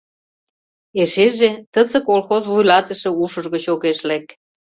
[1.01, 4.25] Эшеже тысе колхоз вуйлатыше ушыж гыч огеш лек.